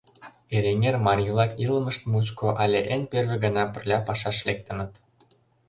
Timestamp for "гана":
3.45-3.63